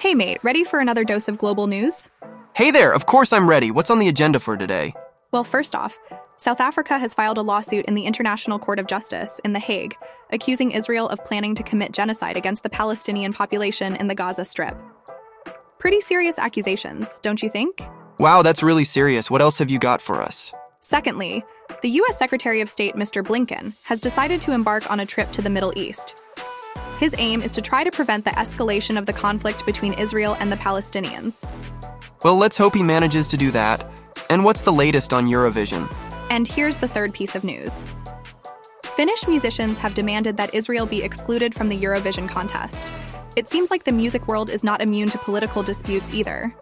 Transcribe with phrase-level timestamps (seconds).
[0.00, 2.08] Hey, mate, ready for another dose of global news?
[2.54, 3.70] Hey there, of course I'm ready.
[3.70, 4.94] What's on the agenda for today?
[5.30, 5.98] Well, first off,
[6.38, 9.94] South Africa has filed a lawsuit in the International Court of Justice in The Hague,
[10.32, 14.74] accusing Israel of planning to commit genocide against the Palestinian population in the Gaza Strip.
[15.78, 17.82] Pretty serious accusations, don't you think?
[18.18, 19.30] Wow, that's really serious.
[19.30, 20.54] What else have you got for us?
[20.80, 21.44] Secondly,
[21.82, 22.16] the U.S.
[22.16, 23.22] Secretary of State, Mr.
[23.22, 26.24] Blinken, has decided to embark on a trip to the Middle East.
[27.00, 30.52] His aim is to try to prevent the escalation of the conflict between Israel and
[30.52, 31.42] the Palestinians.
[32.22, 33.82] Well, let's hope he manages to do that.
[34.28, 35.90] And what's the latest on Eurovision?
[36.28, 37.72] And here's the third piece of news
[38.96, 42.92] Finnish musicians have demanded that Israel be excluded from the Eurovision contest.
[43.34, 46.54] It seems like the music world is not immune to political disputes either.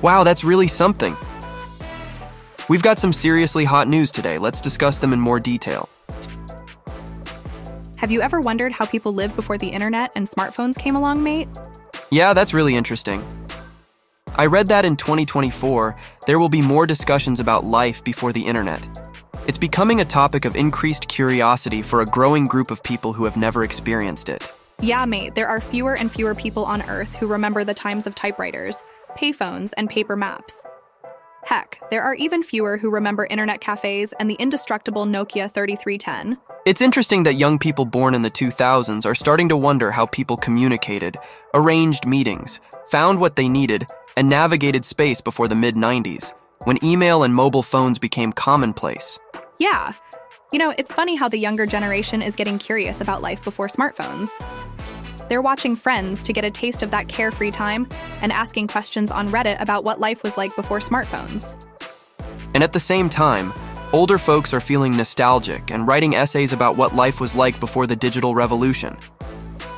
[0.00, 1.14] Wow, that's really something.
[2.70, 4.38] We've got some seriously hot news today.
[4.38, 5.90] Let's discuss them in more detail.
[8.04, 11.48] Have you ever wondered how people lived before the internet and smartphones came along, mate?
[12.10, 13.24] Yeah, that's really interesting.
[14.36, 18.86] I read that in 2024, there will be more discussions about life before the internet.
[19.46, 23.38] It's becoming a topic of increased curiosity for a growing group of people who have
[23.38, 24.52] never experienced it.
[24.82, 28.14] Yeah, mate, there are fewer and fewer people on Earth who remember the times of
[28.14, 28.76] typewriters,
[29.16, 30.62] payphones, and paper maps.
[31.44, 36.36] Heck, there are even fewer who remember internet cafes and the indestructible Nokia 3310.
[36.66, 40.38] It's interesting that young people born in the 2000s are starting to wonder how people
[40.38, 41.18] communicated,
[41.52, 47.22] arranged meetings, found what they needed, and navigated space before the mid 90s, when email
[47.22, 49.18] and mobile phones became commonplace.
[49.58, 49.92] Yeah.
[50.52, 54.30] You know, it's funny how the younger generation is getting curious about life before smartphones.
[55.28, 57.86] They're watching Friends to get a taste of that carefree time
[58.22, 61.62] and asking questions on Reddit about what life was like before smartphones.
[62.54, 63.52] And at the same time,
[63.94, 67.94] older folks are feeling nostalgic and writing essays about what life was like before the
[67.94, 68.98] digital revolution.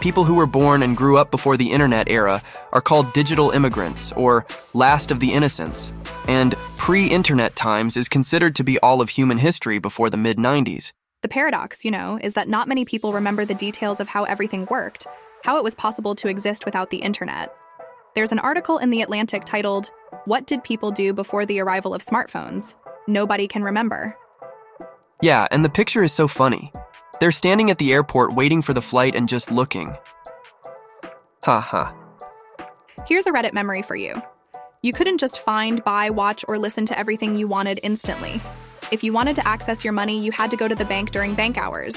[0.00, 2.42] People who were born and grew up before the internet era
[2.72, 5.92] are called digital immigrants or last of the innocents,
[6.28, 10.38] and pre internet times is considered to be all of human history before the mid
[10.38, 10.92] 90s.
[11.20, 14.66] The paradox, you know, is that not many people remember the details of how everything
[14.70, 15.06] worked,
[15.44, 17.54] how it was possible to exist without the internet.
[18.14, 19.90] There's an article in The Atlantic titled,
[20.24, 22.74] What Did People Do Before the Arrival of Smartphones?
[23.06, 24.16] Nobody can remember.
[25.22, 26.72] Yeah, and the picture is so funny.
[27.20, 29.96] They're standing at the airport waiting for the flight and just looking.
[31.44, 31.94] Ha ha.
[33.06, 34.20] Here's a Reddit memory for you.
[34.82, 38.40] You couldn't just find, buy, watch, or listen to everything you wanted instantly.
[38.92, 41.34] If you wanted to access your money, you had to go to the bank during
[41.34, 41.96] bank hours.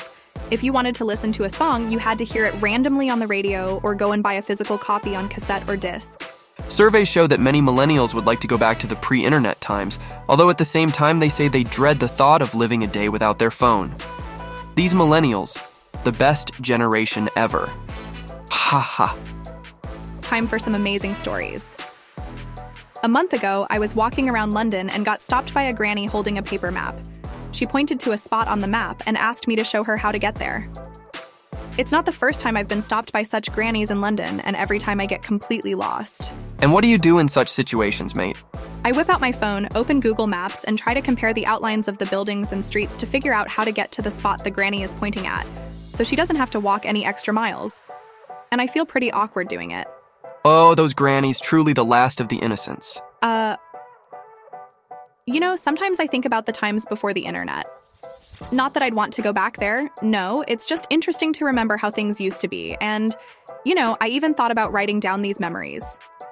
[0.51, 3.19] If you wanted to listen to a song, you had to hear it randomly on
[3.19, 6.23] the radio or go and buy a physical copy on cassette or disc.
[6.69, 9.97] Surveys show that many millennials would like to go back to the pre internet times,
[10.30, 13.09] although at the same time they say they dread the thought of living a day
[13.09, 13.94] without their phone.
[14.75, 15.59] These millennials,
[16.03, 17.74] the best generation ever.
[18.52, 19.18] Ha ha.
[20.22, 21.75] Time for some amazing stories.
[23.01, 26.38] A month ago, I was walking around London and got stopped by a granny holding
[26.38, 27.00] a paper map.
[27.51, 30.12] She pointed to a spot on the map and asked me to show her how
[30.12, 30.69] to get there.
[31.79, 34.79] It's not the first time I've been stopped by such grannies in London, and every
[34.79, 36.34] time I get completely lost.
[36.62, 38.38] And what do you do in such situations, mate?
[38.84, 41.97] I whip out my phone, open Google Maps, and try to compare the outlines of
[41.97, 44.84] the buildings and streets to figure out how to get to the spot the granny
[44.84, 45.47] is pointing at,
[45.94, 47.72] so she doesn't have to walk any extra miles.
[48.51, 49.88] And I feel pretty awkward doing it.
[50.44, 53.01] Oh, those grannies, truly the last of the innocents.
[53.22, 53.56] Uh,
[55.25, 57.68] you know, sometimes I think about the times before the internet.
[58.51, 59.89] Not that I'd want to go back there.
[60.01, 62.75] No, it's just interesting to remember how things used to be.
[62.81, 63.16] And,
[63.66, 65.83] you know, I even thought about writing down these memories.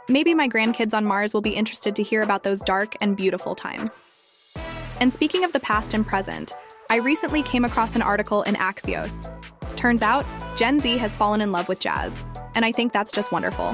[0.09, 3.55] Maybe my grandkids on Mars will be interested to hear about those dark and beautiful
[3.55, 3.91] times.
[4.99, 6.55] And speaking of the past and present,
[6.89, 9.29] I recently came across an article in Axios.
[9.75, 10.25] Turns out,
[10.55, 12.19] Gen Z has fallen in love with jazz,
[12.55, 13.73] and I think that's just wonderful.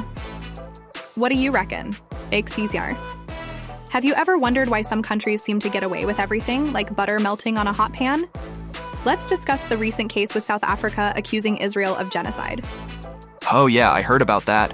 [1.15, 1.95] What do you reckon?
[2.31, 2.97] Excelsior.
[3.93, 7.19] Have you ever wondered why some countries seem to get away with everything, like butter
[7.19, 8.27] melting on a hot pan?
[9.05, 12.65] Let's discuss the recent case with South Africa accusing Israel of genocide.
[13.51, 14.73] Oh, yeah, I heard about that.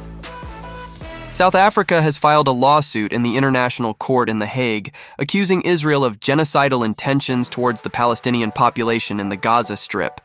[1.33, 6.05] South Africa has filed a lawsuit in the International Court in The Hague accusing Israel
[6.05, 10.21] of genocidal intentions towards the Palestinian population in the Gaza Strip.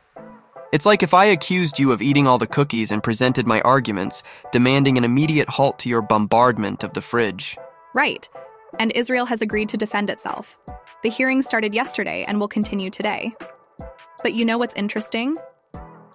[0.73, 4.23] It's like if I accused you of eating all the cookies and presented my arguments,
[4.53, 7.59] demanding an immediate halt to your bombardment of the fridge.
[7.93, 8.29] Right
[8.79, 10.59] and Israel has agreed to defend itself.
[11.03, 13.35] The hearing started yesterday and will continue today.
[14.23, 15.37] But you know what's interesting?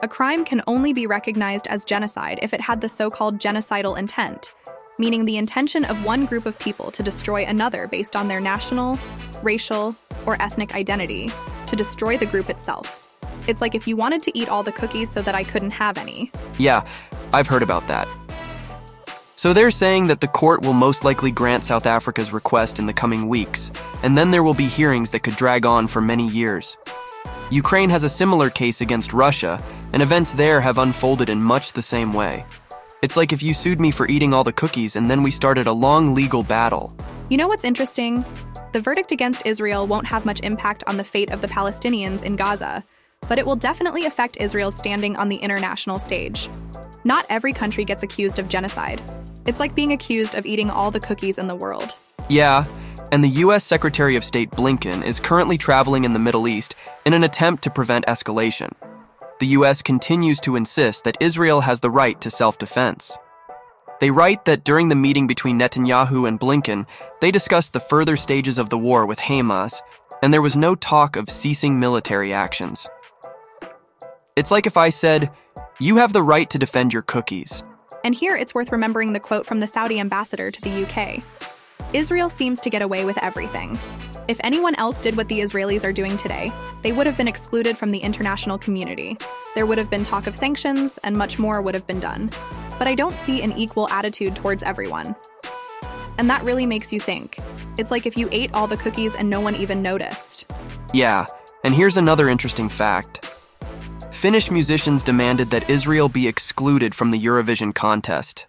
[0.02, 3.98] A crime can only be recognized as genocide if it had the so called genocidal
[3.98, 4.54] intent,
[4.98, 8.98] meaning the intention of one group of people to destroy another based on their national,
[9.44, 9.96] racial,
[10.26, 11.32] or ethnic identity,
[11.66, 13.10] to destroy the group itself.
[13.48, 15.98] It's like if you wanted to eat all the cookies so that I couldn't have
[15.98, 16.32] any.
[16.58, 16.86] Yeah,
[17.34, 18.14] I've heard about that.
[19.40, 23.00] So they're saying that the court will most likely grant South Africa's request in the
[23.02, 23.72] coming weeks,
[24.04, 26.76] and then there will be hearings that could drag on for many years.
[27.50, 29.58] Ukraine has a similar case against Russia,
[29.94, 32.44] and events there have unfolded in much the same way.
[33.02, 35.68] It's like if you sued me for eating all the cookies and then we started
[35.68, 36.94] a long legal battle.
[37.30, 38.26] You know what's interesting?
[38.74, 42.36] The verdict against Israel won't have much impact on the fate of the Palestinians in
[42.36, 42.84] Gaza,
[43.28, 46.50] but it will definitely affect Israel's standing on the international stage.
[47.04, 49.02] Not every country gets accused of genocide.
[49.46, 51.96] It's like being accused of eating all the cookies in the world.
[52.28, 52.66] Yeah,
[53.12, 53.64] and the U.S.
[53.64, 56.76] Secretary of State Blinken is currently traveling in the Middle East
[57.06, 58.72] in an attempt to prevent escalation.
[59.40, 59.82] The U.S.
[59.82, 63.18] continues to insist that Israel has the right to self defense.
[64.00, 66.86] They write that during the meeting between Netanyahu and Blinken,
[67.20, 69.82] they discussed the further stages of the war with Hamas,
[70.22, 72.88] and there was no talk of ceasing military actions.
[74.40, 75.32] It's like if I said,
[75.82, 77.62] You have the right to defend your cookies.
[78.06, 81.22] And here it's worth remembering the quote from the Saudi ambassador to the UK
[81.94, 83.78] Israel seems to get away with everything.
[84.30, 86.54] If anyone else did what the Israelis are doing today,
[86.84, 89.18] they would have been excluded from the international community.
[89.56, 92.30] There would have been talk of sanctions, and much more would have been done.
[92.78, 95.18] But I don't see an equal attitude towards everyone.
[96.18, 97.40] And that really makes you think.
[97.78, 100.50] It's like if you ate all the cookies and no one even noticed.
[100.94, 101.26] Yeah,
[101.66, 103.29] and here's another interesting fact.
[104.20, 108.48] Finnish musicians demanded that Israel be excluded from the Eurovision contest.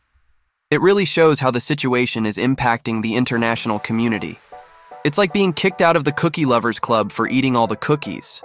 [0.69, 4.40] It really shows how the situation is impacting the international community.
[5.05, 8.43] It's like being kicked out of the Cookie Lovers Club for eating all the cookies.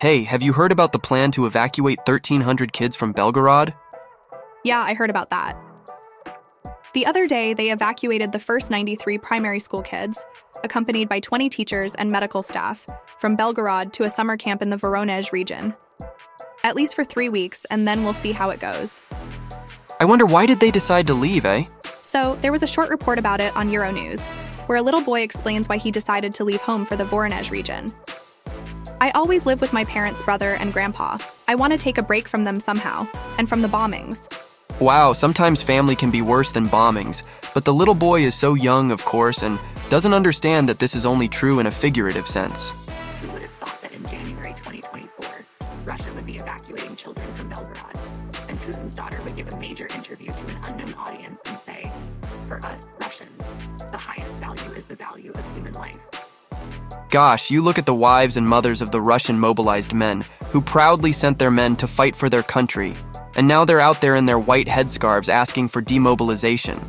[0.00, 3.74] Hey, have you heard about the plan to evacuate 1,300 kids from Belgorod?
[4.64, 5.54] Yeah, I heard about that.
[6.94, 10.16] The other day, they evacuated the first 93 primary school kids,
[10.64, 12.86] accompanied by 20 teachers and medical staff,
[13.18, 15.74] from Belgorod to a summer camp in the Voronezh region.
[16.64, 19.00] At least for three weeks, and then we'll see how it goes.
[20.00, 21.64] I wonder why did they decide to leave, eh?
[22.02, 24.20] So, there was a short report about it on Euronews,
[24.68, 27.92] where a little boy explains why he decided to leave home for the Voronezh region.
[29.00, 31.18] I always live with my parents' brother and grandpa.
[31.48, 33.06] I want to take a break from them somehow,
[33.38, 34.28] and from the bombings.
[34.78, 38.90] Wow, sometimes family can be worse than bombings, but the little boy is so young,
[38.90, 39.58] of course, and
[39.88, 42.72] doesn't understand that this is only true in a figurative sense.
[43.22, 45.40] Who would have thought that in January 2024,
[45.86, 47.96] Russia would be evacuating children from Belgorod,
[48.50, 51.90] and Putin's daughter would give a major interview to an unknown audience and say,
[52.46, 53.42] For us, Russians,
[53.90, 55.98] the highest value is the value of human life.
[57.08, 61.12] Gosh, you look at the wives and mothers of the Russian mobilized men who proudly
[61.12, 62.92] sent their men to fight for their country,
[63.36, 66.80] and now they're out there in their white headscarves asking for demobilization.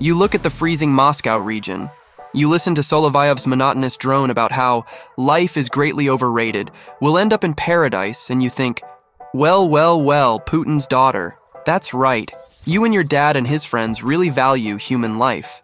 [0.00, 1.90] You look at the freezing Moscow region.
[2.34, 4.84] You listen to Solovyov's monotonous drone about how
[5.16, 6.70] life is greatly overrated,
[7.00, 8.82] we'll end up in paradise, and you think,
[9.32, 11.38] well, well, well, Putin's daughter.
[11.64, 12.30] That's right.
[12.64, 15.62] You and your dad and his friends really value human life.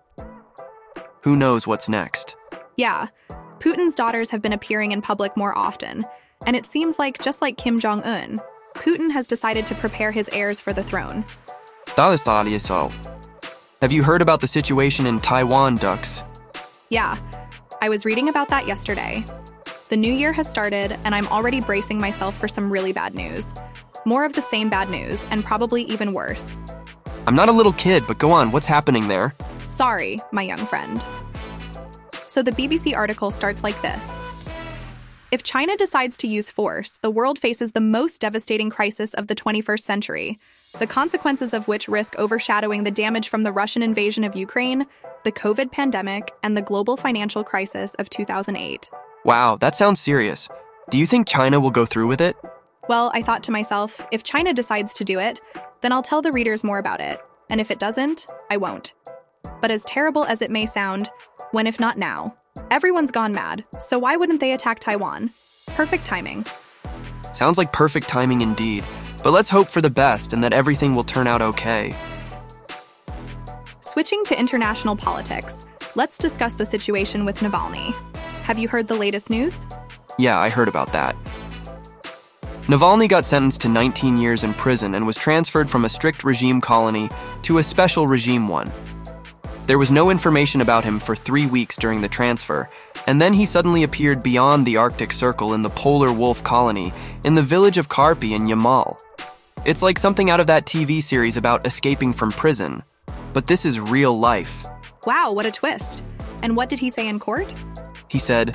[1.23, 2.37] Who knows what's next?
[2.77, 3.09] Yeah,
[3.59, 6.05] Putin's daughters have been appearing in public more often,
[6.47, 8.41] and it seems like just like Kim Jong un,
[8.75, 11.25] Putin has decided to prepare his heirs for the throne.
[13.81, 16.23] Have you heard about the situation in Taiwan, Ducks?
[16.91, 17.17] Yeah,
[17.81, 19.25] I was reading about that yesterday.
[19.91, 23.55] The new year has started, and I'm already bracing myself for some really bad news.
[24.05, 26.57] More of the same bad news, and probably even worse.
[27.27, 29.35] I'm not a little kid, but go on, what's happening there?
[29.65, 31.07] Sorry, my young friend.
[32.27, 34.24] So the BBC article starts like this
[35.35, 39.35] If China decides to use force, the world faces the most devastating crisis of the
[39.35, 40.39] 21st century,
[40.79, 44.87] the consequences of which risk overshadowing the damage from the Russian invasion of Ukraine,
[45.25, 48.89] the COVID pandemic, and the global financial crisis of 2008.
[49.25, 50.49] Wow, that sounds serious.
[50.91, 52.37] Do you think China will go through with it?
[52.89, 55.41] Well, I thought to myself, if China decides to do it,
[55.81, 57.19] then I'll tell the readers more about it.
[57.51, 58.95] And if it doesn't, I won't.
[59.61, 61.11] But as terrible as it may sound,
[61.51, 62.37] when if not now?
[62.75, 65.31] Everyone's gone mad, so why wouldn't they attack Taiwan?
[65.77, 66.45] Perfect timing.
[67.33, 68.83] Sounds like perfect timing indeed.
[69.23, 71.95] But let's hope for the best and that everything will turn out okay.
[73.79, 77.95] Switching to international politics, let's discuss the situation with Navalny.
[78.43, 79.55] Have you heard the latest news?
[80.19, 81.15] Yeah, I heard about that.
[82.67, 86.61] Navalny got sentenced to 19 years in prison and was transferred from a strict regime
[86.61, 87.09] colony
[87.43, 88.73] to a special regime one.
[89.67, 92.69] There was no information about him for three weeks during the transfer,
[93.07, 96.93] and then he suddenly appeared beyond the Arctic Circle in the polar wolf colony
[97.25, 99.01] in the village of Karpi in Yamal.
[99.65, 102.83] It's like something out of that TV series about escaping from prison,
[103.33, 104.67] but this is real life.
[105.07, 106.05] Wow, what a twist.
[106.43, 107.55] And what did he say in court?
[108.09, 108.55] He said,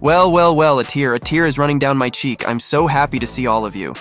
[0.00, 2.46] Well, well, well, a tear, a tear is running down my cheek.
[2.46, 3.92] I'm so happy to see all of you.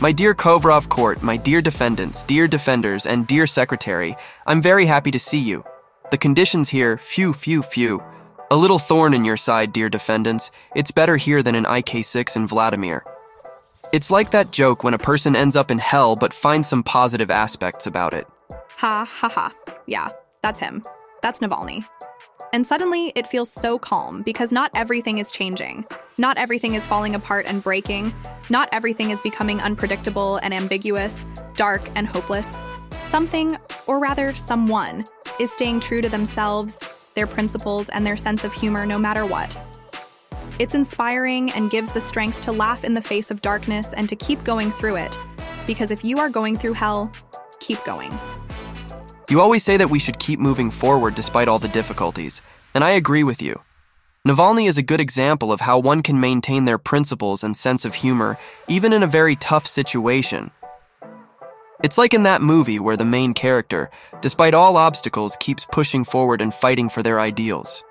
[0.00, 5.10] My dear Kovrov Court, my dear defendants, dear defenders, and dear secretary, I'm very happy
[5.10, 5.62] to see you.
[6.10, 8.02] The conditions here, phew, phew, phew.
[8.50, 10.50] A little thorn in your side, dear defendants.
[10.76, 13.04] It's better here than in IK6 in Vladimir.
[13.90, 17.30] It's like that joke when a person ends up in hell but finds some positive
[17.30, 18.26] aspects about it.
[18.76, 19.54] Ha ha ha.
[19.86, 20.10] Yeah,
[20.42, 20.84] that's him.
[21.22, 21.86] That's Navalny.
[22.52, 25.86] And suddenly it feels so calm because not everything is changing.
[26.18, 28.12] Not everything is falling apart and breaking.
[28.50, 32.60] Not everything is becoming unpredictable and ambiguous, dark and hopeless.
[33.04, 33.56] Something,
[33.86, 35.04] or rather, someone,
[35.38, 36.80] is staying true to themselves,
[37.14, 39.58] their principles, and their sense of humor no matter what.
[40.58, 44.16] It's inspiring and gives the strength to laugh in the face of darkness and to
[44.16, 45.16] keep going through it.
[45.66, 47.10] Because if you are going through hell,
[47.60, 48.16] keep going.
[49.30, 52.40] You always say that we should keep moving forward despite all the difficulties,
[52.74, 53.62] and I agree with you.
[54.26, 57.94] Navalny is a good example of how one can maintain their principles and sense of
[57.94, 60.50] humor even in a very tough situation.
[61.84, 63.90] It's like in that movie where the main character,
[64.22, 67.84] despite all obstacles, keeps pushing forward and fighting for their ideals.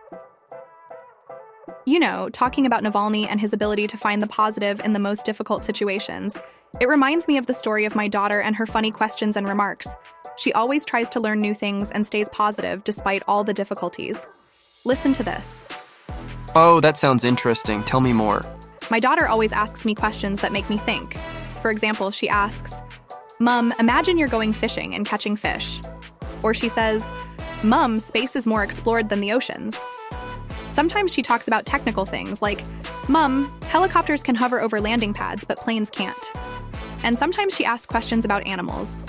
[1.85, 5.27] You know, talking about Navalny and his ability to find the positive in the most
[5.27, 6.35] difficult situations,
[6.81, 9.87] it reminds me of the story of my daughter and her funny questions and remarks.
[10.37, 14.25] She always tries to learn new things and stays positive despite all the difficulties.
[14.85, 15.65] Listen to this.
[16.55, 17.83] Oh, that sounds interesting.
[17.83, 18.41] Tell me more.
[18.89, 21.15] My daughter always asks me questions that make me think.
[21.61, 22.73] For example, she asks,
[23.43, 25.81] Mum, imagine you're going fishing and catching fish.
[26.43, 27.03] Or she says,
[27.61, 29.75] Mum, space is more explored than the oceans.
[30.69, 32.63] Sometimes she talks about technical things like,
[33.09, 36.31] Mum, helicopters can hover over landing pads, but planes can't.
[37.03, 39.03] And sometimes she asks questions about animals.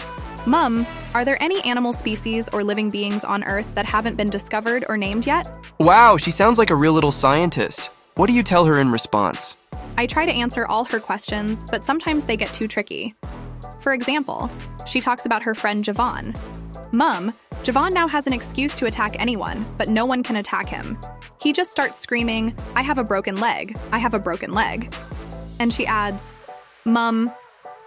[0.46, 4.84] Mum, are there any animal species or living beings on Earth that haven't been discovered
[4.88, 5.46] or named yet?
[5.78, 7.88] Wow, she sounds like a real little scientist.
[8.16, 9.56] What do you tell her in response?
[9.96, 13.14] I try to answer all her questions, but sometimes they get too tricky.
[13.84, 14.50] For example,
[14.86, 16.34] she talks about her friend Javon.
[16.94, 17.30] Mum,
[17.64, 20.96] Javon now has an excuse to attack anyone, but no one can attack him.
[21.38, 24.94] He just starts screaming, I have a broken leg, I have a broken leg.
[25.60, 26.32] And she adds,
[26.86, 27.30] Mum,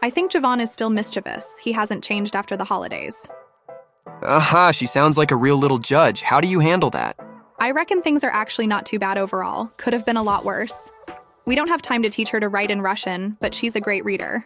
[0.04, 1.48] I think Javon is still mischievous.
[1.58, 3.16] He hasn't changed after the holidays.
[4.22, 6.22] Aha, she sounds like a real little judge.
[6.22, 7.20] How do you handle that?
[7.58, 9.72] I reckon things are actually not too bad overall.
[9.78, 10.92] Could have been a lot worse.
[11.48, 14.06] We don't have time to teach her to write in Russian, but she's a great
[14.06, 14.46] reader.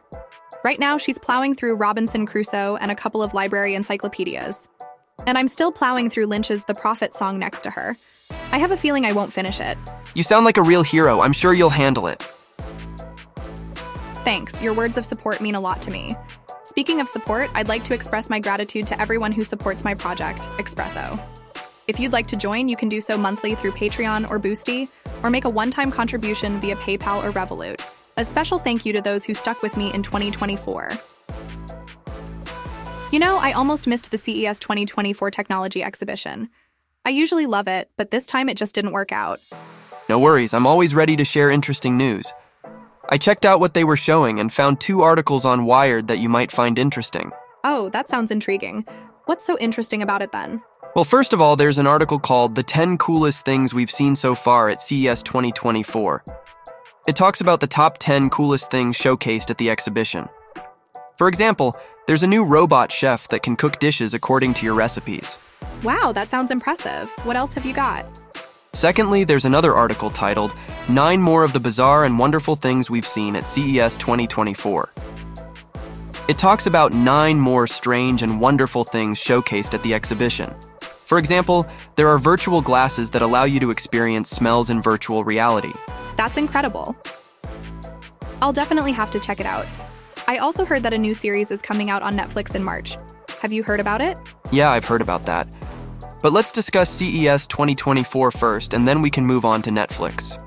[0.63, 4.69] Right now, she's plowing through Robinson Crusoe and a couple of library encyclopedias.
[5.25, 7.97] And I'm still plowing through Lynch's The Prophet song next to her.
[8.51, 9.75] I have a feeling I won't finish it.
[10.13, 11.21] You sound like a real hero.
[11.21, 12.21] I'm sure you'll handle it.
[14.23, 16.15] Thanks, your words of support mean a lot to me.
[16.63, 20.43] Speaking of support, I'd like to express my gratitude to everyone who supports my project,
[20.57, 21.19] Expresso.
[21.87, 24.91] If you'd like to join, you can do so monthly through Patreon or Boosty,
[25.23, 27.81] or make a one time contribution via PayPal or Revolut.
[28.17, 30.91] A special thank you to those who stuck with me in 2024.
[33.11, 36.49] You know, I almost missed the CES 2024 technology exhibition.
[37.05, 39.39] I usually love it, but this time it just didn't work out.
[40.09, 42.33] No worries, I'm always ready to share interesting news.
[43.09, 46.27] I checked out what they were showing and found two articles on Wired that you
[46.27, 47.31] might find interesting.
[47.63, 48.85] Oh, that sounds intriguing.
[49.25, 50.61] What's so interesting about it then?
[50.95, 54.35] Well, first of all, there's an article called The 10 Coolest Things We've Seen So
[54.35, 56.23] Far at CES 2024.
[57.07, 60.29] It talks about the top 10 coolest things showcased at the exhibition.
[61.17, 65.39] For example, there's a new robot chef that can cook dishes according to your recipes.
[65.83, 67.09] Wow, that sounds impressive.
[67.23, 68.05] What else have you got?
[68.73, 70.53] Secondly, there's another article titled
[70.89, 74.89] Nine More of the Bizarre and Wonderful Things We've Seen at CES 2024.
[76.27, 80.53] It talks about nine more strange and wonderful things showcased at the exhibition.
[80.99, 85.73] For example, there are virtual glasses that allow you to experience smells in virtual reality.
[86.21, 86.95] That's incredible.
[88.43, 89.65] I'll definitely have to check it out.
[90.27, 92.95] I also heard that a new series is coming out on Netflix in March.
[93.39, 94.19] Have you heard about it?
[94.51, 95.47] Yeah, I've heard about that.
[96.21, 100.37] But let's discuss CES 2024 first, and then we can move on to Netflix.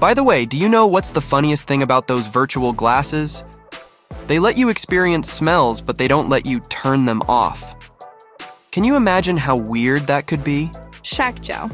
[0.00, 3.44] By the way, do you know what's the funniest thing about those virtual glasses?
[4.26, 7.76] They let you experience smells, but they don't let you turn them off.
[8.72, 10.72] Can you imagine how weird that could be?
[11.04, 11.70] Check, Joe.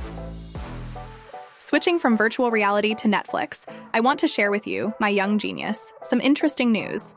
[1.75, 5.93] Switching from virtual reality to Netflix, I want to share with you, my young genius,
[6.05, 7.17] some interesting news.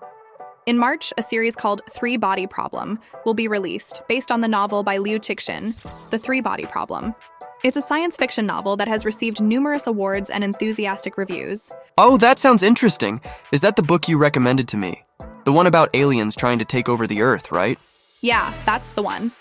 [0.65, 4.81] In March, a series called Three Body Problem will be released based on the novel
[4.81, 5.75] by Liu Cixin,
[6.09, 7.13] The Three Body Problem.
[7.63, 11.71] It's a science fiction novel that has received numerous awards and enthusiastic reviews.
[11.95, 13.21] Oh, that sounds interesting.
[13.51, 15.05] Is that the book you recommended to me?
[15.43, 17.77] The one about aliens trying to take over the Earth, right?
[18.21, 19.31] Yeah, that's the one.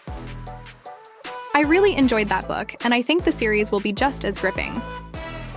[1.55, 4.79] I really enjoyed that book, and I think the series will be just as gripping.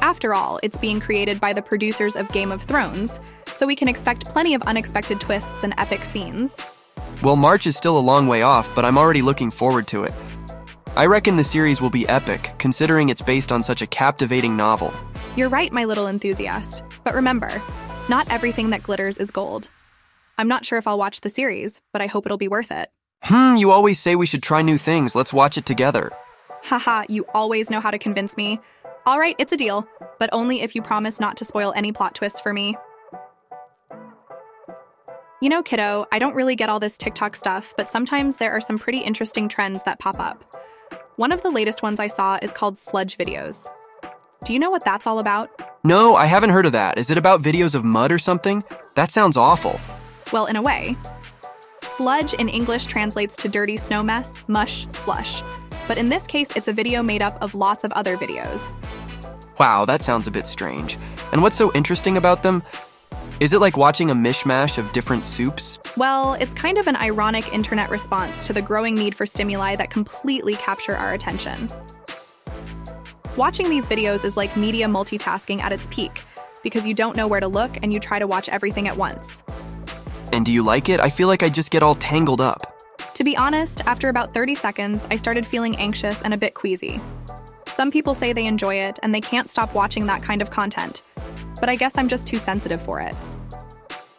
[0.01, 3.19] After all, it's being created by the producers of Game of Thrones,
[3.53, 6.61] so we can expect plenty of unexpected twists and epic scenes.
[7.21, 10.13] Well, March is still a long way off, but I'm already looking forward to it.
[10.95, 14.93] I reckon the series will be epic, considering it's based on such a captivating novel.
[15.35, 16.83] You're right, my little enthusiast.
[17.03, 17.61] But remember,
[18.07, 19.69] not everything that glitters is gold.
[20.37, 22.89] I'm not sure if I'll watch the series, but I hope it'll be worth it.
[23.23, 25.13] Hmm, you always say we should try new things.
[25.13, 26.11] Let's watch it together.
[26.63, 28.59] Haha, you always know how to convince me.
[29.09, 29.87] All right, it's a deal,
[30.19, 32.77] but only if you promise not to spoil any plot twists for me.
[35.41, 38.61] You know, kiddo, I don't really get all this TikTok stuff, but sometimes there are
[38.61, 40.43] some pretty interesting trends that pop up.
[41.15, 43.67] One of the latest ones I saw is called sludge videos.
[44.45, 45.49] Do you know what that's all about?
[45.83, 46.99] No, I haven't heard of that.
[46.99, 48.63] Is it about videos of mud or something?
[48.93, 49.79] That sounds awful.
[50.31, 50.95] Well, in a way.
[51.81, 55.41] Sludge in English translates to dirty snow mess, mush, slush.
[55.87, 58.71] But in this case, it's a video made up of lots of other videos.
[59.59, 60.97] Wow, that sounds a bit strange.
[61.33, 62.63] And what's so interesting about them?
[63.41, 65.79] Is it like watching a mishmash of different soups?
[65.97, 69.89] Well, it's kind of an ironic internet response to the growing need for stimuli that
[69.89, 71.67] completely capture our attention.
[73.35, 76.23] Watching these videos is like media multitasking at its peak
[76.63, 79.43] because you don't know where to look and you try to watch everything at once.
[80.31, 81.01] And do you like it?
[81.01, 82.77] I feel like I just get all tangled up.
[83.13, 87.01] To be honest, after about 30 seconds, I started feeling anxious and a bit queasy.
[87.79, 91.01] Some people say they enjoy it and they can't stop watching that kind of content,
[91.61, 93.15] but I guess I'm just too sensitive for it.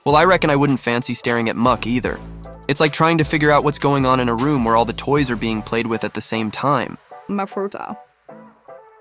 [0.06, 2.18] Well, I reckon I wouldn't fancy staring at muck either.
[2.68, 4.94] It's like trying to figure out what's going on in a room where all the
[4.94, 6.96] toys are being played with at the same time.
[7.28, 7.98] Mafruta.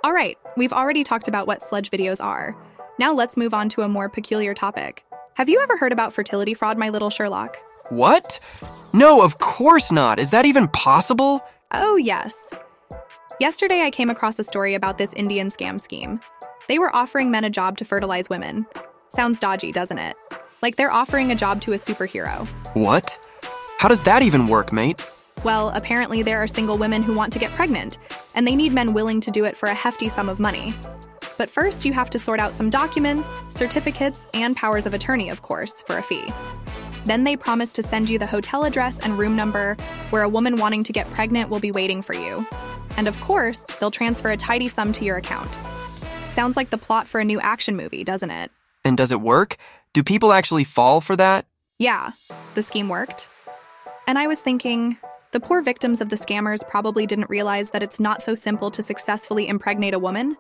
[0.04, 2.54] All right, we've already talked about what sludge videos are.
[3.00, 5.06] Now let's move on to a more peculiar topic.
[5.36, 7.56] Have you ever heard about fertility fraud, my little Sherlock?
[7.88, 8.42] What?
[8.92, 10.20] No, of course not.
[10.20, 11.42] Is that even possible?
[11.72, 12.36] Oh, yes.
[13.40, 16.20] Yesterday, I came across a story about this Indian scam scheme.
[16.68, 18.68] They were offering men a job to fertilize women.
[19.08, 20.18] Sounds dodgy, doesn't it?
[20.62, 22.46] Like they're offering a job to a superhero.
[22.74, 23.18] What?
[23.78, 25.02] How does that even work, mate?
[25.46, 27.98] Well, apparently there are single women who want to get pregnant,
[28.36, 30.74] and they need men willing to do it for a hefty sum of money.
[31.38, 35.44] But first, you have to sort out some documents, certificates, and powers of attorney, of
[35.44, 36.28] course, for a fee.
[37.10, 39.76] Then they promise to send you the hotel address and room number
[40.12, 42.46] where a woman wanting to get pregnant will be waiting for you.
[42.98, 45.60] And of course, they'll transfer a tidy sum to your account.
[46.34, 48.52] Sounds like the plot for a new action movie, doesn't it?
[48.86, 49.58] And does it work?
[49.92, 51.48] Do people actually fall for that?
[51.80, 52.12] Yeah,
[52.54, 53.28] the scheme worked.
[54.06, 54.96] And I was thinking,
[55.32, 58.84] the poor victims of the scammers probably didn't realize that it's not so simple to
[58.84, 60.38] successfully impregnate a woman.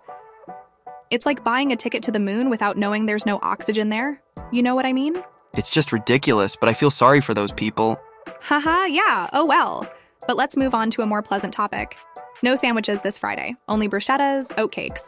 [1.09, 4.21] It's like buying a ticket to the moon without knowing there's no oxygen there.
[4.51, 5.23] You know what I mean?
[5.53, 7.99] It's just ridiculous, but I feel sorry for those people.
[8.41, 9.91] Haha, yeah, oh well.
[10.27, 11.97] But let's move on to a more pleasant topic.
[12.43, 15.01] No sandwiches this Friday, only bruschettas, oatcakes,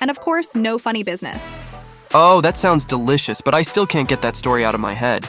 [0.00, 1.44] and of course, no funny business.
[2.14, 5.28] Oh, that sounds delicious, but I still can't get that story out of my head.